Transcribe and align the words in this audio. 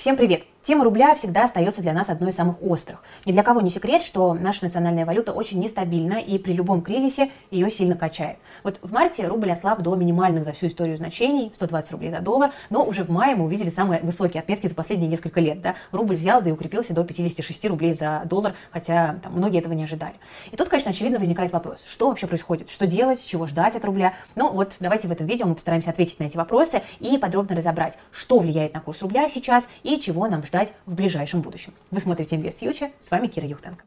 Всем 0.00 0.16
привет! 0.16 0.44
Тема 0.62 0.84
рубля 0.84 1.14
всегда 1.14 1.44
остается 1.44 1.80
для 1.80 1.94
нас 1.94 2.10
одной 2.10 2.30
из 2.30 2.36
самых 2.36 2.62
острых. 2.62 3.02
Ни 3.24 3.32
для 3.32 3.42
кого 3.42 3.62
не 3.62 3.70
секрет, 3.70 4.02
что 4.02 4.34
наша 4.34 4.64
национальная 4.64 5.06
валюта 5.06 5.32
очень 5.32 5.58
нестабильна 5.58 6.18
и 6.18 6.36
при 6.36 6.52
любом 6.52 6.82
кризисе 6.82 7.30
ее 7.50 7.70
сильно 7.70 7.96
качает. 7.96 8.36
Вот 8.62 8.78
в 8.82 8.92
марте 8.92 9.26
рубль 9.26 9.50
ослаб 9.50 9.80
до 9.80 9.94
минимальных 9.94 10.44
за 10.44 10.52
всю 10.52 10.66
историю 10.66 10.98
значений, 10.98 11.50
120 11.54 11.92
рублей 11.92 12.10
за 12.10 12.20
доллар, 12.20 12.52
но 12.68 12.84
уже 12.84 13.04
в 13.04 13.08
мае 13.08 13.36
мы 13.36 13.46
увидели 13.46 13.70
самые 13.70 14.02
высокие 14.02 14.42
отметки 14.42 14.66
за 14.66 14.74
последние 14.74 15.08
несколько 15.08 15.40
лет. 15.40 15.62
Да? 15.62 15.76
Рубль 15.92 16.16
взял 16.16 16.42
да 16.42 16.50
и 16.50 16.52
укрепился 16.52 16.92
до 16.92 17.04
56 17.04 17.64
рублей 17.64 17.94
за 17.94 18.20
доллар, 18.26 18.54
хотя 18.70 19.18
там, 19.22 19.32
многие 19.32 19.60
этого 19.60 19.72
не 19.72 19.84
ожидали. 19.84 20.14
И 20.52 20.56
тут, 20.56 20.68
конечно, 20.68 20.90
очевидно 20.90 21.18
возникает 21.18 21.52
вопрос, 21.52 21.78
что 21.86 22.08
вообще 22.08 22.26
происходит, 22.26 22.68
что 22.68 22.86
делать, 22.86 23.24
чего 23.24 23.46
ждать 23.46 23.76
от 23.76 23.84
рубля. 23.86 24.12
Ну 24.34 24.52
вот 24.52 24.74
давайте 24.78 25.08
в 25.08 25.12
этом 25.12 25.26
видео 25.26 25.46
мы 25.46 25.54
постараемся 25.54 25.88
ответить 25.88 26.20
на 26.20 26.24
эти 26.24 26.36
вопросы 26.36 26.82
и 26.98 27.16
подробно 27.16 27.56
разобрать, 27.56 27.96
что 28.12 28.40
влияет 28.40 28.74
на 28.74 28.80
курс 28.80 29.00
рубля 29.00 29.26
сейчас 29.30 29.66
и 29.84 29.98
чего 29.98 30.28
нам 30.28 30.42
ждать 30.50 30.72
в 30.84 30.94
ближайшем 30.94 31.42
будущем. 31.42 31.72
Вы 31.92 32.00
смотрите 32.00 32.34
Invest 32.34 32.58
Future, 32.58 32.90
с 33.00 33.08
вами 33.12 33.28
Кира 33.28 33.46
Юхтенко. 33.46 33.84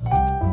Ну, 0.00 0.43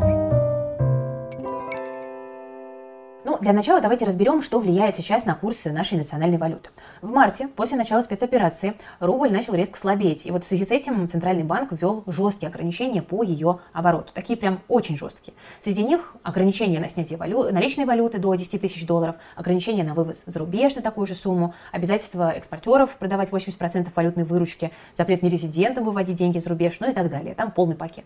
для 3.42 3.54
начала 3.54 3.82
давайте 3.82 4.06
разберем, 4.06 4.44
что 4.44 4.60
влияет 4.60 4.96
сейчас 4.96 5.26
на 5.26 5.34
курсы 5.34 5.72
нашей 5.72 5.98
национальной 5.98 6.38
валюты. 6.38 6.70
В 7.02 7.12
марте, 7.12 7.48
после 7.48 7.76
начала 7.76 8.04
спецоперации, 8.04 8.76
рубль 9.00 9.32
начал 9.32 9.56
резко 9.56 9.80
слабеть. 9.80 10.28
И 10.28 10.32
вот 10.32 10.44
в 10.44 10.48
связи 10.48 10.64
с 10.64 10.70
этим 10.70 11.08
Центральный 11.08 11.44
банк 11.44 11.72
ввел 11.72 12.04
жесткие 12.06 12.50
ограничения 12.50 13.02
по 13.02 13.24
ее 13.24 13.60
обороту. 13.74 14.14
Такие 14.14 14.38
прям 14.38 14.60
очень 14.68 14.96
жесткие. 14.96 15.34
Среди 15.60 15.84
них 15.84 16.16
ограничения 16.22 16.80
на 16.80 16.88
снятие 16.88 17.18
валю... 17.18 17.52
наличной 17.52 17.86
валюты 17.86 18.20
до 18.20 18.36
10 18.36 18.62
тысяч 18.62 18.86
долларов, 18.86 19.16
ограничения 19.36 19.84
на 19.84 19.96
вывоз 19.96 20.22
за 20.26 20.38
рубеж 20.38 20.76
на 20.76 20.84
такую 20.84 21.08
же 21.08 21.16
сумму, 21.16 21.56
обязательство 21.72 22.30
экспортеров 22.30 22.96
продавать 22.98 23.30
80% 23.30 23.90
валютной 23.96 24.24
выручки, 24.24 24.72
запрет 24.96 25.24
нерезидентам 25.24 25.86
выводить 25.86 26.16
деньги 26.16 26.38
за 26.38 26.50
рубеж, 26.50 26.78
ну 26.80 26.92
и 26.92 26.94
так 26.94 27.10
далее. 27.10 27.34
Там 27.34 27.50
полный 27.50 27.76
пакет. 27.76 28.06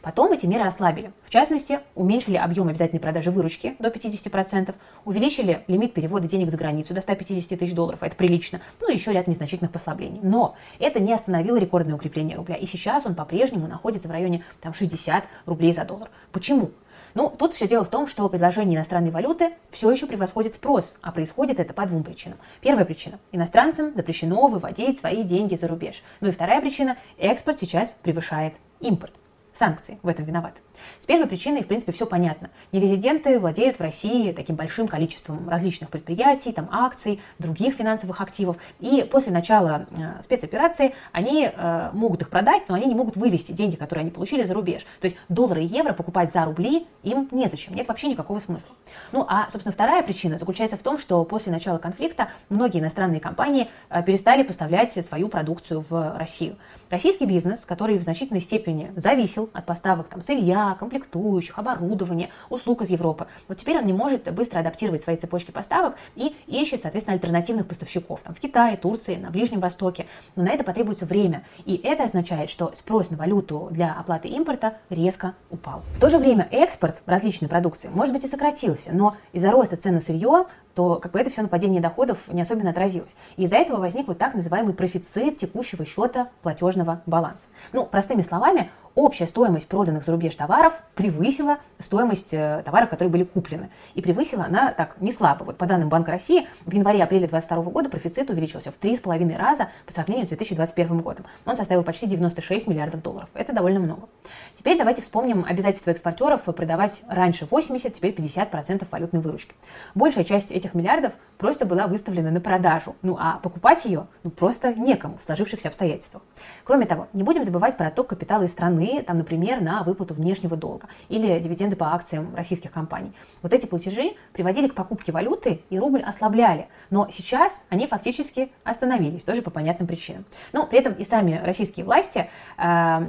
Потом 0.00 0.30
эти 0.30 0.46
меры 0.46 0.64
ослабили. 0.64 1.10
В 1.24 1.30
частности, 1.30 1.80
уменьшили 1.96 2.36
объем 2.36 2.68
обязательной 2.68 3.00
продажи 3.00 3.32
выручки 3.32 3.74
до 3.80 3.88
50%, 3.88 4.75
10%, 4.75 4.75
увеличили 5.04 5.64
лимит 5.66 5.94
перевода 5.94 6.28
денег 6.28 6.50
за 6.50 6.56
границу 6.56 6.94
до 6.94 7.00
150 7.00 7.58
тысяч 7.58 7.74
долларов, 7.74 8.02
это 8.02 8.16
прилично, 8.16 8.60
ну 8.80 8.90
и 8.90 8.94
еще 8.94 9.12
ряд 9.12 9.26
незначительных 9.26 9.72
послаблений. 9.72 10.20
Но 10.22 10.56
это 10.78 11.00
не 11.00 11.12
остановило 11.12 11.56
рекордное 11.56 11.94
укрепление 11.94 12.36
рубля, 12.36 12.56
и 12.56 12.66
сейчас 12.66 13.06
он 13.06 13.14
по-прежнему 13.14 13.66
находится 13.66 14.08
в 14.08 14.10
районе 14.10 14.44
там, 14.60 14.74
60 14.74 15.24
рублей 15.46 15.72
за 15.72 15.84
доллар. 15.84 16.10
Почему? 16.32 16.70
Ну, 17.16 17.30
тут 17.30 17.54
все 17.54 17.66
дело 17.66 17.82
в 17.82 17.88
том, 17.88 18.06
что 18.06 18.28
предложение 18.28 18.76
иностранной 18.76 19.10
валюты 19.10 19.52
все 19.70 19.90
еще 19.90 20.06
превосходит 20.06 20.54
спрос, 20.54 20.98
а 21.00 21.12
происходит 21.12 21.58
это 21.60 21.72
по 21.72 21.86
двум 21.86 22.02
причинам. 22.02 22.36
Первая 22.60 22.84
причина– 22.84 23.18
иностранцам 23.32 23.94
запрещено 23.94 24.48
выводить 24.48 24.98
свои 24.98 25.22
деньги 25.22 25.54
за 25.54 25.66
рубеж. 25.66 26.02
Ну 26.20 26.28
и 26.28 26.30
вторая 26.30 26.60
причина– 26.60 26.98
экспорт 27.16 27.58
сейчас 27.58 27.96
превышает 28.02 28.52
импорт. 28.80 29.14
Санкции 29.54 29.98
в 30.02 30.08
этом 30.08 30.26
виноваты. 30.26 30.60
С 31.00 31.06
первой 31.06 31.26
причиной, 31.26 31.62
в 31.62 31.66
принципе, 31.66 31.92
все 31.92 32.06
понятно. 32.06 32.50
Нерезиденты 32.72 33.38
владеют 33.38 33.78
в 33.78 33.80
России 33.80 34.32
таким 34.32 34.56
большим 34.56 34.88
количеством 34.88 35.48
различных 35.48 35.90
предприятий, 35.90 36.52
там, 36.52 36.68
акций, 36.72 37.20
других 37.38 37.74
финансовых 37.74 38.20
активов. 38.20 38.56
И 38.80 39.06
после 39.10 39.32
начала 39.32 39.86
э, 39.90 40.22
спецоперации 40.22 40.94
они 41.12 41.50
э, 41.52 41.90
могут 41.92 42.22
их 42.22 42.30
продать, 42.30 42.62
но 42.68 42.74
они 42.74 42.86
не 42.86 42.94
могут 42.94 43.16
вывести 43.16 43.52
деньги, 43.52 43.76
которые 43.76 44.02
они 44.02 44.10
получили 44.10 44.44
за 44.44 44.54
рубеж. 44.54 44.82
То 45.00 45.06
есть 45.06 45.16
доллары 45.28 45.62
и 45.62 45.66
евро 45.66 45.92
покупать 45.92 46.32
за 46.32 46.44
рубли 46.44 46.86
им 47.02 47.28
незачем. 47.30 47.74
Нет 47.74 47.88
вообще 47.88 48.08
никакого 48.08 48.40
смысла. 48.40 48.74
Ну, 49.12 49.24
а, 49.28 49.48
собственно, 49.50 49.72
вторая 49.72 50.02
причина 50.02 50.38
заключается 50.38 50.76
в 50.76 50.82
том, 50.82 50.98
что 50.98 51.24
после 51.24 51.52
начала 51.52 51.78
конфликта 51.78 52.28
многие 52.48 52.80
иностранные 52.80 53.20
компании 53.20 53.68
э, 53.90 54.02
перестали 54.02 54.42
поставлять 54.42 54.92
свою 55.04 55.28
продукцию 55.28 55.84
в 55.88 56.16
Россию. 56.18 56.56
Российский 56.90 57.26
бизнес, 57.26 57.64
который 57.64 57.98
в 57.98 58.02
значительной 58.02 58.40
степени 58.40 58.92
зависел 58.96 59.50
от 59.52 59.66
поставок 59.66 60.08
там, 60.08 60.22
сырья, 60.22 60.65
комплектующих, 60.74 61.58
оборудования, 61.58 62.30
услуг 62.50 62.82
из 62.82 62.90
Европы. 62.90 63.26
Вот 63.48 63.58
теперь 63.58 63.78
он 63.78 63.86
не 63.86 63.92
может 63.92 64.32
быстро 64.32 64.60
адаптировать 64.60 65.02
свои 65.02 65.16
цепочки 65.16 65.50
поставок 65.50 65.96
и 66.14 66.34
ищет, 66.46 66.82
соответственно, 66.82 67.14
альтернативных 67.14 67.66
поставщиков 67.66 68.20
там, 68.22 68.34
в 68.34 68.40
Китае, 68.40 68.76
Турции, 68.76 69.16
на 69.16 69.30
Ближнем 69.30 69.60
Востоке. 69.60 70.06
Но 70.34 70.44
на 70.44 70.50
это 70.50 70.64
потребуется 70.64 71.06
время. 71.06 71.44
И 71.64 71.76
это 71.76 72.04
означает, 72.04 72.50
что 72.50 72.72
спрос 72.74 73.10
на 73.10 73.16
валюту 73.16 73.68
для 73.70 73.92
оплаты 73.92 74.28
импорта 74.28 74.78
резко 74.90 75.34
упал. 75.50 75.82
В 75.94 76.00
то 76.00 76.08
же 76.08 76.18
время 76.18 76.48
экспорт 76.50 77.02
различной 77.06 77.48
продукции, 77.48 77.88
может 77.92 78.14
быть, 78.14 78.24
и 78.24 78.28
сократился, 78.28 78.90
но 78.92 79.16
из-за 79.32 79.50
роста 79.50 79.76
цен 79.76 79.94
на 79.94 80.00
сырье 80.00 80.46
то 80.76 80.96
как 80.96 81.12
бы 81.12 81.18
это 81.18 81.30
все 81.30 81.40
нападение 81.40 81.80
доходов 81.80 82.28
не 82.28 82.42
особенно 82.42 82.70
отразилось. 82.70 83.16
И 83.36 83.44
из-за 83.44 83.56
этого 83.56 83.78
возник 83.80 84.06
вот 84.06 84.18
так 84.18 84.34
называемый 84.34 84.74
профицит 84.74 85.38
текущего 85.38 85.86
счета 85.86 86.28
платежного 86.42 87.00
баланса. 87.06 87.48
Ну, 87.72 87.86
простыми 87.86 88.20
словами, 88.20 88.70
общая 88.96 89.28
стоимость 89.28 89.68
проданных 89.68 90.04
за 90.04 90.10
рубеж 90.10 90.34
товаров 90.34 90.82
превысила 90.96 91.58
стоимость 91.78 92.34
э, 92.34 92.62
товаров, 92.64 92.88
которые 92.88 93.12
были 93.12 93.22
куплены. 93.22 93.70
И 93.94 94.02
превысила 94.02 94.44
она 94.44 94.72
так 94.72 94.96
не 95.00 95.12
слабо. 95.12 95.44
Вот 95.44 95.58
по 95.58 95.66
данным 95.66 95.88
Банка 95.88 96.10
России, 96.10 96.48
в 96.64 96.72
январе-апреле 96.72 97.28
2022 97.28 97.70
года 97.70 97.88
профицит 97.88 98.28
увеличился 98.30 98.72
в 98.72 98.80
3,5 98.80 99.36
раза 99.36 99.68
по 99.84 99.92
сравнению 99.92 100.24
с 100.24 100.28
2021 100.28 100.98
годом. 100.98 101.26
Он 101.44 101.56
составил 101.56 101.84
почти 101.84 102.06
96 102.06 102.66
миллиардов 102.66 103.02
долларов. 103.02 103.28
Это 103.34 103.52
довольно 103.52 103.78
много. 103.78 104.08
Теперь 104.56 104.78
давайте 104.78 105.02
вспомним 105.02 105.44
обязательства 105.46 105.90
экспортеров 105.90 106.44
продавать 106.44 107.02
раньше 107.08 107.46
80, 107.48 107.92
теперь 107.92 108.12
50% 108.12 108.86
валютной 108.90 109.20
выручки. 109.20 109.54
Большая 109.94 110.24
часть 110.24 110.50
этих 110.50 110.72
миллиардов 110.72 111.12
просто 111.36 111.66
была 111.66 111.86
выставлена 111.86 112.30
на 112.30 112.40
продажу. 112.40 112.96
Ну 113.02 113.18
а 113.20 113.38
покупать 113.38 113.84
ее 113.84 114.06
ну, 114.24 114.30
просто 114.30 114.72
некому 114.72 115.18
в 115.18 115.24
сложившихся 115.24 115.68
обстоятельствах. 115.68 116.22
Кроме 116.64 116.86
того, 116.86 117.06
не 117.12 117.22
будем 117.22 117.44
забывать 117.44 117.76
про 117.76 117.88
отток 117.88 118.08
капитала 118.08 118.44
из 118.44 118.52
страны, 118.52 119.04
там, 119.06 119.18
например, 119.18 119.60
на 119.60 119.82
выплату 119.82 120.14
внешнего 120.14 120.56
долга 120.56 120.88
или 121.10 121.38
дивиденды 121.38 121.76
по 121.76 121.94
акциям 121.94 122.34
российских 122.34 122.72
компаний. 122.72 123.12
Вот 123.42 123.52
эти 123.52 123.66
платежи 123.66 124.14
приводили 124.32 124.68
к 124.68 124.74
покупке 124.74 125.12
валюты 125.12 125.60
и 125.68 125.78
рубль 125.78 126.00
ослабляли. 126.00 126.68
Но 126.88 127.08
сейчас 127.10 127.66
они 127.68 127.86
фактически 127.86 128.50
остановились, 128.64 129.22
тоже 129.22 129.42
по 129.42 129.50
понятным 129.50 129.86
причинам. 129.86 130.24
Но 130.54 130.66
при 130.66 130.78
этом 130.78 130.94
и 130.94 131.04
сами 131.04 131.42
российские 131.44 131.84
власти 131.84 132.30
э, 132.56 133.06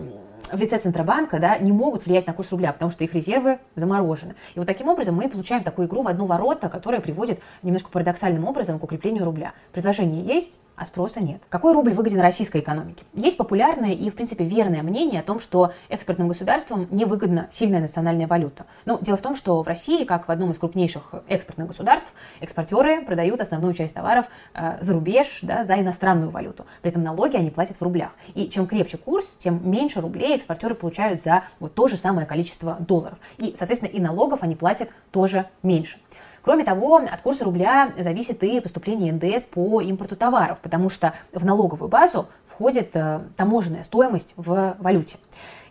в 0.51 0.59
лице 0.59 0.79
Центробанка 0.79 1.39
да, 1.39 1.57
не 1.57 1.71
могут 1.71 2.05
влиять 2.05 2.27
на 2.27 2.33
курс 2.33 2.51
рубля, 2.51 2.73
потому 2.73 2.91
что 2.91 3.03
их 3.03 3.13
резервы 3.13 3.59
заморожены. 3.75 4.35
И 4.55 4.59
вот 4.59 4.67
таким 4.67 4.89
образом 4.89 5.15
мы 5.15 5.29
получаем 5.29 5.63
такую 5.63 5.87
игру 5.87 6.03
в 6.03 6.07
одну 6.07 6.25
ворота, 6.25 6.69
которая 6.69 7.01
приводит 7.01 7.39
немножко 7.63 7.89
парадоксальным 7.89 8.45
образом 8.45 8.79
к 8.79 8.83
укреплению 8.83 9.25
рубля. 9.25 9.53
Предложение 9.71 10.23
есть, 10.23 10.59
а 10.77 10.85
спроса 10.85 11.21
нет. 11.21 11.41
Какой 11.49 11.73
рубль 11.73 11.93
выгоден 11.93 12.19
российской 12.21 12.61
экономике? 12.61 13.03
Есть 13.13 13.35
популярное 13.35 13.93
и, 13.93 14.09
в 14.11 14.15
принципе, 14.15 14.45
верное 14.45 14.83
мнение 14.83 15.21
о 15.21 15.23
том, 15.23 15.39
что 15.39 15.73
экспортным 15.89 16.27
государствам 16.27 16.87
невыгодна 16.91 17.47
сильная 17.49 17.81
национальная 17.81 18.27
валюта. 18.27 18.67
Но 18.85 18.99
дело 19.01 19.17
в 19.17 19.21
том, 19.21 19.35
что 19.35 19.61
в 19.63 19.67
России, 19.67 20.05
как 20.05 20.27
в 20.27 20.31
одном 20.31 20.51
из 20.51 20.59
крупнейших 20.59 21.15
экспортных 21.27 21.67
государств, 21.67 22.13
экспортеры 22.41 23.01
продают 23.01 23.41
основную 23.41 23.73
часть 23.73 23.95
товаров 23.95 24.27
э, 24.53 24.77
за 24.79 24.93
рубеж, 24.93 25.39
да, 25.41 25.65
за 25.65 25.79
иностранную 25.79 26.29
валюту. 26.29 26.67
При 26.83 26.91
этом 26.91 27.01
налоги 27.01 27.35
они 27.35 27.49
платят 27.49 27.77
в 27.77 27.81
рублях. 27.81 28.11
И 28.35 28.47
чем 28.47 28.67
крепче 28.67 28.97
курс, 28.97 29.35
тем 29.39 29.67
меньше 29.69 29.99
рублей 29.99 30.35
экспортеры 30.35 30.75
получают 30.75 31.23
за 31.23 31.43
вот 31.59 31.73
то 31.73 31.87
же 31.87 31.97
самое 31.97 32.27
количество 32.27 32.77
долларов. 32.79 33.17
И, 33.39 33.55
соответственно, 33.57 33.89
и 33.89 33.99
налогов 33.99 34.43
они 34.43 34.55
платят 34.55 34.89
тоже 35.11 35.47
меньше. 35.63 35.97
Кроме 36.47 36.63
того, 36.63 36.95
от 36.95 37.21
курса 37.23 37.43
рубля 37.43 37.91
зависит 37.97 38.41
и 38.41 38.61
поступление 38.61 39.11
НДС 39.11 39.47
по 39.47 39.81
импорту 39.81 40.15
товаров, 40.15 40.59
потому 40.61 40.89
что 40.89 41.11
в 41.33 41.43
налоговую 41.43 41.89
базу 41.89 42.29
входит 42.45 42.91
э, 42.93 43.19
таможенная 43.35 43.83
стоимость 43.83 44.33
в 44.37 44.77
валюте. 44.79 45.17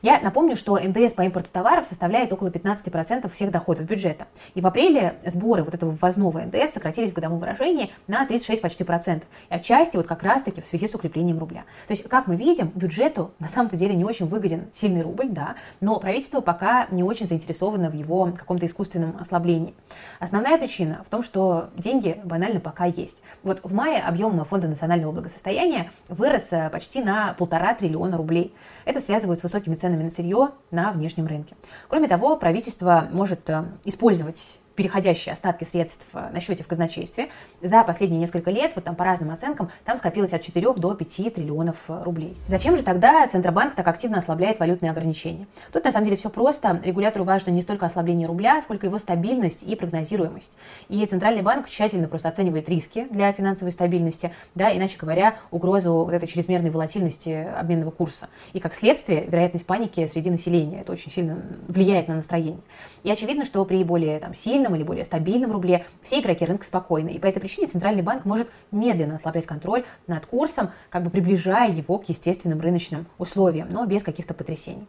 Я 0.02 0.20
напомню, 0.20 0.56
что 0.56 0.78
НДС 0.78 1.14
по 1.14 1.22
импорту 1.22 1.48
товаров 1.52 1.86
составляет 1.86 2.32
около 2.32 2.48
15% 2.48 3.30
всех 3.32 3.50
доходов 3.50 3.86
бюджета. 3.86 4.26
И 4.54 4.60
в 4.60 4.66
апреле 4.66 5.14
сборы 5.24 5.62
вот 5.62 5.74
этого 5.74 5.90
ввозного 5.90 6.40
НДС 6.40 6.74
сократились 6.74 7.10
в 7.10 7.14
годовом 7.14 7.38
выражении 7.38 7.90
на 8.06 8.26
36 8.26 8.62
почти 8.62 8.84
процентов. 8.84 9.28
И 9.50 9.54
отчасти 9.54 9.96
вот 9.96 10.06
как 10.06 10.22
раз-таки 10.22 10.60
в 10.60 10.66
связи 10.66 10.86
с 10.86 10.94
укреплением 10.94 11.38
рубля. 11.38 11.64
То 11.86 11.92
есть, 11.92 12.08
как 12.08 12.26
мы 12.26 12.36
видим, 12.36 12.70
бюджету 12.74 13.32
на 13.38 13.48
самом-то 13.48 13.76
деле 13.76 13.94
не 13.94 14.04
очень 14.04 14.26
выгоден 14.26 14.66
сильный 14.72 15.02
рубль, 15.02 15.28
да, 15.28 15.56
но 15.80 15.98
правительство 15.98 16.40
пока 16.40 16.86
не 16.90 17.02
очень 17.02 17.26
заинтересовано 17.26 17.90
в 17.90 17.94
его 17.94 18.32
каком-то 18.36 18.66
искусственном 18.66 19.16
ослаблении. 19.18 19.74
Основная 20.20 20.58
причина 20.58 21.02
в 21.06 21.10
том, 21.10 21.22
что 21.22 21.70
деньги 21.76 22.20
банально 22.24 22.60
пока 22.60 22.84
есть. 22.84 23.22
Вот 23.42 23.60
в 23.62 23.72
мае 23.72 24.00
объем 24.00 24.44
фонда 24.44 24.68
национального 24.68 25.12
благосостояния 25.12 25.90
вырос 26.08 26.48
э, 26.50 26.68
почти 26.70 27.02
на 27.02 27.34
полтора 27.34 27.74
триллиона 27.74 28.16
рублей. 28.16 28.54
Это 28.84 29.00
связывают 29.00 29.40
с 29.40 29.42
высокими 29.42 29.74
ценами 29.74 29.85
на 29.88 30.10
сырье 30.10 30.50
на 30.70 30.92
внешнем 30.92 31.26
рынке. 31.26 31.56
Кроме 31.88 32.08
того, 32.08 32.36
правительство 32.36 33.08
может 33.12 33.48
э, 33.50 33.64
использовать 33.84 34.60
переходящие 34.76 35.32
остатки 35.32 35.64
средств 35.64 36.06
на 36.12 36.40
счете 36.40 36.62
в 36.62 36.66
казначействе. 36.66 37.30
За 37.62 37.82
последние 37.82 38.20
несколько 38.20 38.50
лет, 38.50 38.72
вот 38.74 38.84
там 38.84 38.94
по 38.94 39.04
разным 39.04 39.30
оценкам, 39.30 39.70
там 39.84 39.98
скопилось 39.98 40.32
от 40.32 40.42
4 40.42 40.74
до 40.74 40.94
5 40.94 41.34
триллионов 41.34 41.76
рублей. 41.88 42.36
Зачем 42.48 42.76
же 42.76 42.82
тогда 42.82 43.26
Центробанк 43.26 43.74
так 43.74 43.88
активно 43.88 44.18
ослабляет 44.18 44.60
валютные 44.60 44.90
ограничения? 44.90 45.46
Тут 45.72 45.84
на 45.84 45.92
самом 45.92 46.04
деле 46.04 46.16
все 46.16 46.30
просто. 46.30 46.80
Регулятору 46.84 47.24
важно 47.24 47.50
не 47.50 47.62
столько 47.62 47.86
ослабление 47.86 48.28
рубля, 48.28 48.60
сколько 48.60 48.86
его 48.86 48.98
стабильность 48.98 49.62
и 49.62 49.74
прогнозируемость. 49.74 50.52
И 50.88 51.04
Центральный 51.06 51.42
банк 51.42 51.68
тщательно 51.68 52.08
просто 52.08 52.28
оценивает 52.28 52.68
риски 52.68 53.06
для 53.10 53.32
финансовой 53.32 53.72
стабильности, 53.72 54.32
да, 54.54 54.76
иначе 54.76 54.98
говоря, 54.98 55.36
угрозу 55.50 55.92
вот 56.04 56.12
этой 56.12 56.28
чрезмерной 56.28 56.70
волатильности 56.70 57.48
обменного 57.58 57.90
курса. 57.90 58.28
И 58.52 58.60
как 58.60 58.74
следствие, 58.74 59.24
вероятность 59.24 59.66
паники 59.66 60.06
среди 60.06 60.30
населения. 60.30 60.80
Это 60.80 60.92
очень 60.92 61.10
сильно 61.10 61.42
влияет 61.68 62.08
на 62.08 62.16
настроение. 62.16 62.60
И 63.02 63.10
очевидно, 63.10 63.44
что 63.44 63.64
при 63.64 63.82
более 63.84 64.18
там, 64.18 64.34
сильном 64.34 64.65
или 64.74 64.82
более 64.82 65.04
стабильном 65.04 65.52
рубле 65.52 65.86
все 66.02 66.20
игроки 66.20 66.44
рынка 66.44 66.64
спокойны. 66.64 67.10
И 67.10 67.18
по 67.18 67.26
этой 67.26 67.40
причине 67.40 67.66
Центральный 67.66 68.02
банк 68.02 68.24
может 68.24 68.48
медленно 68.70 69.16
ослаблять 69.16 69.46
контроль 69.46 69.84
над 70.06 70.26
курсом, 70.26 70.70
как 70.90 71.04
бы 71.04 71.10
приближая 71.10 71.70
его 71.70 71.98
к 71.98 72.08
естественным 72.08 72.60
рыночным 72.60 73.06
условиям, 73.18 73.68
но 73.70 73.86
без 73.86 74.02
каких-то 74.02 74.34
потрясений. 74.34 74.86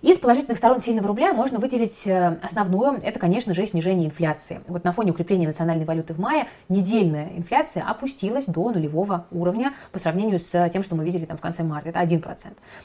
Из 0.00 0.16
положительных 0.18 0.58
сторон 0.58 0.80
сильного 0.80 1.08
рубля 1.08 1.32
можно 1.32 1.58
выделить 1.58 2.06
э, 2.06 2.38
основную, 2.40 3.00
это, 3.02 3.18
конечно 3.18 3.52
же, 3.52 3.66
снижение 3.66 4.06
инфляции. 4.06 4.60
Вот 4.68 4.84
на 4.84 4.92
фоне 4.92 5.10
укрепления 5.10 5.48
национальной 5.48 5.84
валюты 5.84 6.14
в 6.14 6.18
мае 6.18 6.46
недельная 6.68 7.30
инфляция 7.36 7.82
опустилась 7.82 8.44
до 8.44 8.70
нулевого 8.70 9.26
уровня 9.32 9.74
по 9.90 9.98
сравнению 9.98 10.38
с 10.38 10.68
тем, 10.70 10.84
что 10.84 10.94
мы 10.94 11.04
видели 11.04 11.24
там 11.24 11.36
в 11.36 11.40
конце 11.40 11.64
марта, 11.64 11.88
это 11.88 12.00
1%. 12.00 12.22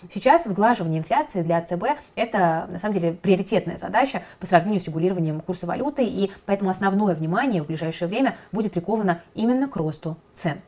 Сейчас 0.10 0.46
сглаживание 0.46 1.00
инфляции 1.00 1.44
для 1.44 1.62
ЦБ– 1.62 1.84
это, 2.16 2.68
на 2.72 2.80
самом 2.80 2.96
деле, 2.96 3.14
приоритетная 3.14 3.78
задача 3.78 4.24
по 4.40 4.48
сравнению 4.48 4.82
с 4.82 4.86
регулированием 4.86 5.42
курса 5.42 5.68
валюты, 5.68 6.04
и 6.06 6.32
поэтому 6.48 6.72
основное 6.72 7.14
внимание 7.14 7.62
в 7.62 7.68
ближайшее 7.68 8.08
время 8.08 8.38
будет 8.52 8.74
приковано 8.74 9.22
именно 9.36 9.68
к 9.68 9.76
росту 9.76 10.18
цен. 10.34 10.62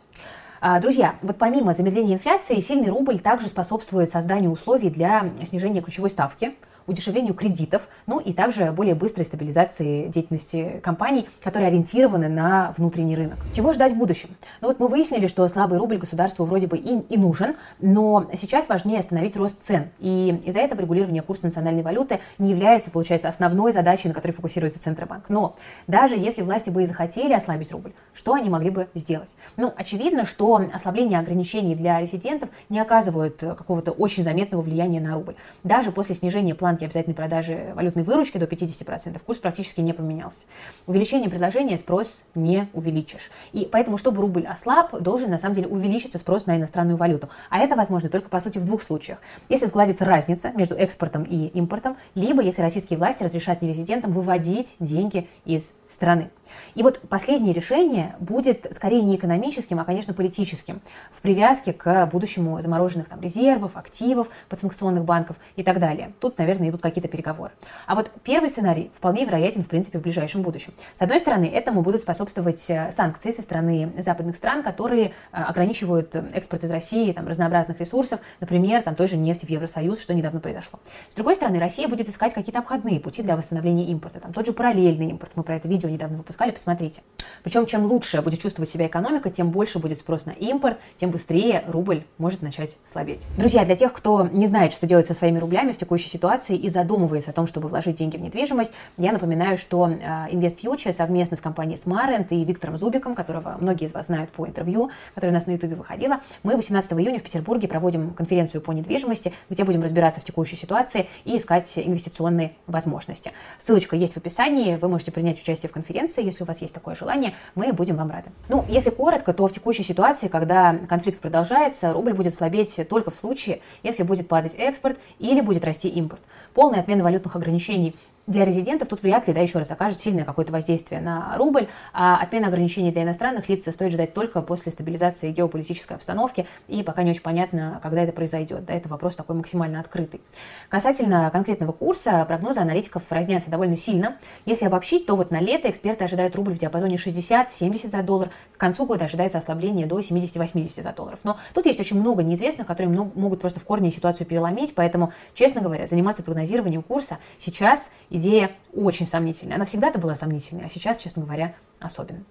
А, 0.67 0.79
друзья, 0.79 1.13
вот 1.21 1.37
помимо 1.37 1.75
замедления 1.75 2.15
инфляции, 2.15 2.59
сильный 2.59 2.89
рубль 2.89 3.19
также 3.19 3.49
способствует 3.49 4.09
созданию 4.09 4.49
условий 4.49 4.89
для 4.89 5.29
снижения 5.45 5.79
ключевой 5.79 6.09
ставки– 6.09 6.55
удешевлению 6.87 7.33
кредитов, 7.33 7.87
ну 8.05 8.19
и 8.19 8.33
также 8.33 8.71
более 8.71 8.95
быстрой 8.95 9.25
стабилизации 9.25 10.07
деятельности 10.07 10.79
компаний, 10.83 11.27
которые 11.43 11.69
ориентированы 11.69 12.29
на 12.29 12.73
внутренний 12.77 13.15
рынок. 13.15 13.37
Чего 13.53 13.73
ждать 13.73 13.93
в 13.93 13.97
будущем? 13.97 14.29
Ну 14.61 14.67
вот 14.67 14.79
мы 14.79 14.87
выяснили, 14.87 15.27
что 15.27 15.47
слабый 15.47 15.79
рубль 15.79 15.97
государству 15.97 16.45
вроде 16.45 16.67
бы 16.67 16.77
и, 16.77 16.99
и 17.09 17.17
нужен, 17.17 17.55
но 17.79 18.27
сейчас 18.33 18.69
важнее 18.69 18.99
остановить 18.99 19.35
рост 19.35 19.63
цен. 19.63 19.89
И 19.99 20.39
из-за 20.43 20.59
этого 20.59 20.81
регулирование 20.81 21.21
курса 21.21 21.45
национальной 21.45 21.83
валюты 21.83 22.19
не 22.37 22.51
является, 22.51 22.91
получается, 22.91 23.29
основной 23.29 23.71
задачей, 23.71 24.07
на 24.07 24.13
которой 24.13 24.31
фокусируется 24.31 24.81
Центробанк. 24.81 25.29
Но 25.29 25.55
даже 25.87 26.15
если 26.15 26.41
власти 26.41 26.69
бы 26.69 26.83
и 26.83 26.85
захотели 26.85 27.33
ослабить 27.33 27.71
рубль, 27.71 27.93
что 28.13 28.33
они 28.33 28.49
могли 28.49 28.69
бы 28.69 28.87
сделать? 28.93 29.35
Ну, 29.57 29.73
очевидно, 29.75 30.25
что 30.25 30.61
ослабление 30.73 31.19
ограничений 31.19 31.75
для 31.75 31.99
резидентов 31.99 32.49
не 32.69 32.79
оказывают 32.79 33.37
какого-то 33.37 33.91
очень 33.91 34.23
заметного 34.23 34.61
влияния 34.61 34.99
на 34.99 35.15
рубль. 35.15 35.35
Даже 35.63 35.91
после 35.91 36.15
снижения 36.15 36.53
плана 36.55 36.74
банке 36.75 36.85
обязательной 36.85 37.15
продажи 37.15 37.71
валютной 37.73 38.03
выручки 38.03 38.37
до 38.37 38.45
50%, 38.45 39.19
курс 39.25 39.39
практически 39.39 39.79
не 39.81 39.93
поменялся. 39.93 40.45
Увеличение 40.87 41.29
предложения 41.29 41.77
спрос 41.77 42.25
не 42.35 42.67
увеличишь. 42.73 43.31
И 43.53 43.67
поэтому, 43.71 43.97
чтобы 43.97 44.21
рубль 44.21 44.45
ослаб, 44.45 44.93
должен 45.01 45.29
на 45.29 45.37
самом 45.37 45.55
деле 45.55 45.67
увеличиться 45.67 46.19
спрос 46.19 46.45
на 46.45 46.57
иностранную 46.57 46.97
валюту. 46.97 47.29
А 47.49 47.59
это 47.59 47.75
возможно 47.75 48.09
только 48.09 48.29
по 48.29 48.39
сути 48.39 48.57
в 48.57 48.65
двух 48.65 48.81
случаях. 48.83 49.19
Если 49.47 49.67
сгладится 49.67 50.03
разница 50.03 50.51
между 50.51 50.75
экспортом 50.75 51.23
и 51.23 51.47
импортом, 51.47 51.95
либо 52.13 52.41
если 52.41 52.61
российские 52.61 52.99
власти 52.99 53.23
разрешат 53.23 53.61
нерезидентам 53.61 54.11
выводить 54.11 54.75
деньги 54.79 55.29
из 55.45 55.73
страны. 55.87 56.29
И 56.75 56.83
вот 56.83 56.99
последнее 57.09 57.53
решение 57.53 58.15
будет 58.19 58.67
скорее 58.71 59.01
не 59.01 59.15
экономическим, 59.15 59.79
а, 59.79 59.85
конечно, 59.85 60.13
политическим, 60.13 60.81
в 61.11 61.21
привязке 61.21 61.73
к 61.73 62.05
будущему 62.07 62.61
замороженных 62.61 63.09
там, 63.09 63.21
резервов, 63.21 63.75
активов 63.75 64.27
подсанкционных 64.49 65.05
банков 65.05 65.37
и 65.55 65.63
так 65.63 65.79
далее. 65.79 66.13
Тут, 66.19 66.37
наверное, 66.37 66.64
идут 66.69 66.81
какие-то 66.81 67.07
переговоры. 67.07 67.51
А 67.87 67.95
вот 67.95 68.11
первый 68.23 68.49
сценарий 68.49 68.91
вполне 68.95 69.25
вероятен, 69.25 69.63
в 69.63 69.67
принципе, 69.69 69.99
в 69.99 70.01
ближайшем 70.01 70.41
будущем. 70.41 70.73
С 70.95 71.01
одной 71.01 71.19
стороны, 71.19 71.45
этому 71.45 71.81
будут 71.81 72.01
способствовать 72.01 72.63
э, 72.69 72.91
санкции 72.91 73.31
со 73.31 73.41
стороны 73.41 73.93
западных 73.97 74.35
стран, 74.35 74.63
которые 74.63 75.07
э, 75.07 75.11
ограничивают 75.31 76.15
экспорт 76.15 76.63
из 76.63 76.71
России 76.71 77.11
там, 77.11 77.27
разнообразных 77.27 77.79
ресурсов, 77.79 78.19
например, 78.39 78.81
там, 78.81 78.95
той 78.95 79.07
же 79.07 79.17
нефти 79.17 79.45
в 79.45 79.49
Евросоюз, 79.49 79.99
что 79.99 80.13
недавно 80.13 80.39
произошло. 80.39 80.79
С 81.11 81.15
другой 81.15 81.35
стороны, 81.35 81.59
Россия 81.59 81.87
будет 81.87 82.09
искать 82.09 82.33
какие-то 82.33 82.59
обходные 82.59 82.99
пути 82.99 83.23
для 83.23 83.35
восстановления 83.35 83.85
импорта. 83.85 84.19
Там, 84.19 84.33
тот 84.33 84.45
же 84.45 84.53
параллельный 84.53 85.09
импорт. 85.09 85.31
Мы 85.35 85.43
про 85.43 85.55
это 85.55 85.67
видео 85.67 85.89
недавно 85.89 86.17
выпускали 86.17 86.51
посмотрите. 86.51 87.01
Причем, 87.43 87.65
чем 87.65 87.85
лучше 87.85 88.21
будет 88.21 88.41
чувствовать 88.41 88.69
себя 88.69 88.87
экономика, 88.87 89.29
тем 89.29 89.51
больше 89.51 89.79
будет 89.79 89.97
спрос 89.97 90.25
на 90.25 90.31
импорт, 90.31 90.79
тем 90.97 91.11
быстрее 91.11 91.63
рубль 91.67 92.03
может 92.17 92.41
начать 92.41 92.77
слабеть. 92.85 93.21
Друзья, 93.37 93.65
для 93.65 93.75
тех, 93.75 93.93
кто 93.93 94.27
не 94.27 94.47
знает, 94.47 94.73
что 94.73 94.87
делать 94.87 95.05
со 95.05 95.13
своими 95.13 95.39
рублями 95.39 95.73
в 95.73 95.77
текущей 95.77 96.09
ситуации 96.09 96.54
и 96.55 96.69
задумывается 96.69 97.31
о 97.31 97.33
том, 97.33 97.47
чтобы 97.47 97.67
вложить 97.67 97.97
деньги 97.97 98.17
в 98.17 98.21
недвижимость, 98.21 98.71
я 98.97 99.11
напоминаю, 99.11 99.57
что 99.57 99.83
а, 99.83 100.27
Invest 100.29 100.61
Future 100.61 100.93
совместно 100.93 101.37
с 101.37 101.39
компанией 101.39 101.79
Smarent 101.83 102.27
и 102.29 102.43
Виктором 102.43 102.77
Зубиком, 102.77 103.15
которого 103.15 103.57
многие 103.59 103.85
из 103.85 103.93
вас 103.93 104.07
знают 104.07 104.29
по 104.31 104.47
интервью, 104.47 104.89
которое 105.13 105.31
у 105.31 105.35
нас 105.35 105.45
на 105.45 105.51
YouTube 105.51 105.73
выходило, 105.73 106.19
мы 106.43 106.55
18 106.55 106.93
июня 106.93 107.19
в 107.19 107.23
Петербурге 107.23 107.67
проводим 107.67 108.11
конференцию 108.11 108.61
по 108.61 108.71
недвижимости, 108.71 109.33
где 109.49 109.63
будем 109.63 109.83
разбираться 109.83 110.21
в 110.21 110.23
текущей 110.23 110.55
ситуации 110.55 111.07
и 111.23 111.37
искать 111.37 111.71
инвестиционные 111.75 112.53
возможности. 112.67 113.31
Ссылочка 113.59 113.95
есть 113.95 114.13
в 114.13 114.17
описании, 114.17 114.75
вы 114.75 114.87
можете 114.87 115.11
принять 115.11 115.41
участие 115.41 115.69
в 115.69 115.73
конференции, 115.73 116.23
если 116.23 116.43
у 116.43 116.47
вас 116.47 116.61
есть 116.61 116.73
такое 116.73 116.95
желание, 116.95 117.33
мы 117.55 117.71
будем 117.73 117.95
вам 117.95 118.11
рады. 118.11 118.29
Ну, 118.49 118.65
если 118.67 118.89
коротко, 118.89 119.33
то 119.33 119.47
в 119.47 119.53
текущей 119.53 119.83
ситуации, 119.83 120.27
когда 120.27 120.75
конфликт 120.87 121.19
продолжается, 121.19 121.91
рубль 121.91 122.13
будет 122.13 122.33
слабеть 122.33 122.79
только 122.89 123.11
в 123.11 123.15
случае, 123.15 123.61
если 123.83 124.03
будет 124.03 124.27
падать 124.27 124.55
экспорт 124.57 124.97
или 125.19 125.41
будет 125.41 125.65
расти 125.65 125.89
импорт. 125.89 126.21
Полная 126.55 126.79
отмена 126.79 127.03
валютных 127.03 127.35
ограничений 127.35 127.93
для 128.27 128.43
резидентов 128.45 128.87
тут 128.87 129.03
вряд 129.03 129.27
ли, 129.27 129.33
да, 129.33 129.41
еще 129.41 129.59
раз 129.59 129.69
окажет 129.71 129.99
сильное 129.99 130.25
какое-то 130.25 130.51
воздействие 130.51 130.99
на 131.01 131.35
рубль, 131.37 131.67
а 131.93 132.17
отмена 132.17 132.47
ограничений 132.47 132.91
для 132.91 133.03
иностранных 133.03 133.47
лиц 133.49 133.69
стоит 133.71 133.91
ждать 133.91 134.13
только 134.13 134.41
после 134.41 134.71
стабилизации 134.71 135.31
геополитической 135.31 135.93
обстановки, 135.93 136.47
и 136.67 136.81
пока 136.83 137.03
не 137.03 137.11
очень 137.11 137.21
понятно, 137.21 137.79
когда 137.83 138.01
это 138.01 138.13
произойдет, 138.13 138.65
да, 138.65 138.73
это 138.73 138.89
вопрос 138.89 139.15
такой 139.15 139.35
максимально 139.35 139.79
открытый. 139.79 140.21
Касательно 140.69 141.29
конкретного 141.31 141.71
курса, 141.71 142.25
прогнозы 142.25 142.59
аналитиков 142.59 143.03
разнятся 143.09 143.49
довольно 143.49 143.77
сильно. 143.77 144.17
Если 144.45 144.65
обобщить, 144.65 145.05
то 145.05 145.15
вот 145.15 145.31
на 145.31 145.39
лето 145.39 145.69
эксперты 145.69 146.05
ожидают 146.05 146.35
рубль 146.35 146.53
в 146.53 146.57
диапазоне 146.57 146.95
60-70 146.95 147.89
за 147.89 148.01
доллар, 148.01 148.29
к 148.53 148.57
концу 148.57 148.85
года 148.85 149.05
ожидается 149.05 149.37
ослабление 149.37 149.85
до 149.85 149.99
70-80 149.99 150.81
за 150.81 150.93
долларов. 150.93 151.19
Но 151.23 151.37
тут 151.53 151.65
есть 151.65 151.79
очень 151.79 151.99
много 151.99 152.23
неизвестных, 152.23 152.65
которые 152.65 152.89
могут 152.89 153.41
просто 153.41 153.59
в 153.59 153.65
корне 153.65 153.91
ситуацию 153.91 154.25
переломить, 154.25 154.73
поэтому, 154.73 155.13
честно 155.33 155.61
говоря, 155.61 155.85
заниматься 155.85 156.23
прогнозированием 156.23 156.81
курса 156.81 157.17
сейчас 157.37 157.91
идея 158.17 158.51
очень 158.73 159.07
сомнительная. 159.07 159.55
Она 159.55 159.65
всегда-то 159.65 159.99
была 159.99 160.15
сомнительной, 160.15 160.65
а 160.65 160.69
сейчас, 160.69 160.97
честно 160.97 161.23
говоря, 161.23 161.53
особенно. 161.79 162.23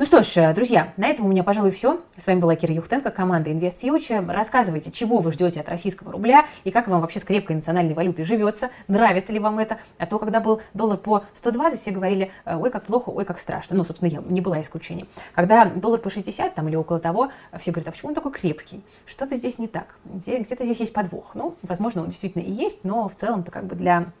Ну 0.00 0.04
что 0.04 0.22
ж, 0.22 0.36
э, 0.36 0.54
друзья, 0.54 0.92
на 0.96 1.08
этом 1.08 1.26
у 1.26 1.28
меня, 1.28 1.42
пожалуй, 1.42 1.72
все. 1.72 2.00
С 2.16 2.28
вами 2.28 2.38
была 2.38 2.54
Кира 2.54 2.72
Юхтенко, 2.72 3.10
команда 3.10 3.50
Invest 3.50 3.80
Future. 3.82 4.32
Рассказывайте, 4.32 4.92
чего 4.92 5.18
вы 5.18 5.32
ждете 5.32 5.58
от 5.58 5.68
российского 5.68 6.12
рубля 6.12 6.46
и 6.62 6.70
как 6.70 6.86
вам 6.86 7.00
вообще 7.00 7.18
с 7.18 7.24
крепкой 7.24 7.56
национальной 7.56 7.94
валютой 7.94 8.24
живется, 8.24 8.70
нравится 8.86 9.32
ли 9.32 9.40
вам 9.40 9.58
это. 9.58 9.78
А 9.98 10.06
то, 10.06 10.20
когда 10.20 10.38
был 10.38 10.60
доллар 10.72 10.98
по 10.98 11.24
120, 11.34 11.80
все 11.80 11.90
говорили, 11.90 12.30
э, 12.44 12.54
ой, 12.54 12.70
как 12.70 12.84
плохо, 12.84 13.08
ой, 13.08 13.24
как 13.24 13.40
страшно. 13.40 13.74
Ну, 13.74 13.84
собственно, 13.84 14.08
я 14.08 14.22
не 14.24 14.40
была 14.40 14.62
исключением. 14.62 15.08
Когда 15.34 15.64
доллар 15.64 15.98
по 15.98 16.10
60 16.10 16.54
там 16.54 16.68
или 16.68 16.76
около 16.76 17.00
того, 17.00 17.32
все 17.58 17.72
говорят, 17.72 17.88
а 17.88 17.90
почему 17.90 18.10
он 18.10 18.14
такой 18.14 18.30
крепкий? 18.30 18.84
Что-то 19.04 19.34
здесь 19.34 19.58
не 19.58 19.66
так. 19.66 19.96
Где-то 20.04 20.64
здесь 20.64 20.78
есть 20.78 20.92
подвох. 20.92 21.32
Ну, 21.34 21.56
возможно, 21.62 22.02
он 22.02 22.10
действительно 22.10 22.42
и 22.42 22.52
есть, 22.52 22.84
но 22.84 23.08
в 23.08 23.16
целом-то 23.16 23.50
как 23.50 23.64
бы 23.64 23.74
для 23.74 24.12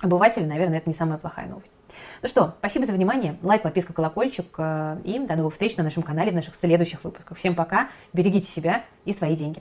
обывателя, 0.00 0.46
наверное, 0.46 0.78
это 0.78 0.88
не 0.88 0.94
самая 0.94 1.18
плохая 1.18 1.48
новость. 1.48 1.72
Ну 2.22 2.28
что, 2.28 2.54
спасибо 2.58 2.86
за 2.86 2.92
внимание. 2.92 3.36
Лайк, 3.42 3.62
подписка, 3.62 3.92
колокольчик. 3.92 4.46
Э, 4.58 4.98
и 5.04 5.18
до 5.18 5.36
новых 5.36 5.54
встреч 5.54 5.76
на 5.76 5.84
нашем 5.84 6.02
канале 6.02 6.30
в 6.30 6.34
наших 6.34 6.54
следующих 6.54 7.02
выпусках. 7.02 7.36
Всем 7.38 7.54
пока. 7.54 7.88
Берегите 8.12 8.46
себя 8.46 8.84
и 9.04 9.12
свои 9.12 9.34
деньги. 9.36 9.58